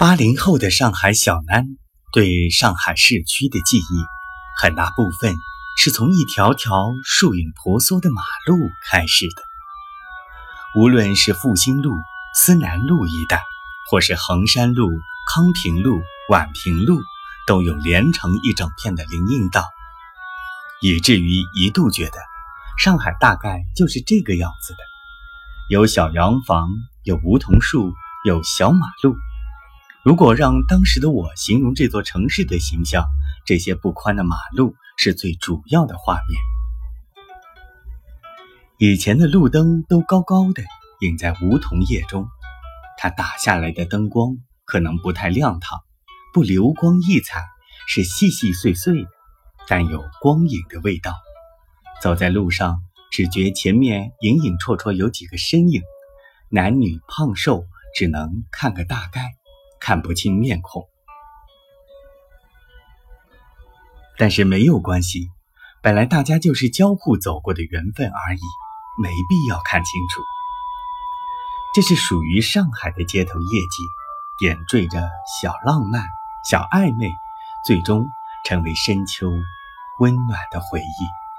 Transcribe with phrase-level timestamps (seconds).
[0.00, 1.76] 八零后的上海小南
[2.10, 3.82] 对上海市区的记忆，
[4.56, 5.34] 很大部分
[5.76, 8.56] 是从一条条树影婆娑的马路
[8.88, 9.42] 开始的。
[10.74, 11.92] 无论是复兴路、
[12.34, 13.42] 思南路一带，
[13.90, 14.88] 或是衡山路、
[15.34, 17.02] 康平路、宛平路，
[17.46, 19.68] 都有连成一整片的林荫道，
[20.80, 22.16] 以至于一度觉得
[22.78, 24.78] 上海大概就是这个样子的：
[25.68, 26.70] 有小洋房，
[27.04, 27.92] 有梧桐树，
[28.24, 29.14] 有小马路。
[30.02, 33.04] 如果让当时的我形容这座城市的形象，
[33.44, 36.40] 这些不宽的马路是最主要的画面。
[38.78, 40.62] 以前的路灯都高高的，
[41.00, 42.26] 映在梧桐叶中，
[42.96, 45.80] 它打下来的灯光可能不太亮堂，
[46.32, 47.44] 不流光溢彩，
[47.86, 49.08] 是细细碎碎的，
[49.68, 51.14] 但有光影的味道。
[52.00, 52.80] 走在路上，
[53.12, 55.82] 只觉前面隐隐绰绰有几个身影，
[56.48, 59.34] 男女胖瘦，只能看个大概。
[59.80, 60.86] 看不清面孔，
[64.18, 65.30] 但是没有关系，
[65.82, 68.40] 本来大家就是交互走过的缘分而已，
[69.02, 70.20] 没必要看清楚。
[71.74, 73.86] 这是属于上海的街头夜景，
[74.38, 75.08] 点缀着
[75.40, 76.04] 小浪漫、
[76.48, 77.10] 小暧昧，
[77.64, 78.06] 最终
[78.44, 79.30] 成为深秋
[80.00, 81.29] 温暖的回忆。